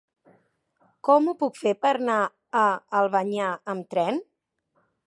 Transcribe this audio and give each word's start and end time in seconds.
Com 1.09 1.27
ho 1.27 1.35
puc 1.43 1.61
fer 1.65 1.75
per 1.83 1.93
anar 1.99 2.17
a 2.65 2.67
Albanyà 3.03 3.53
amb 3.77 3.95
tren? 3.97 4.21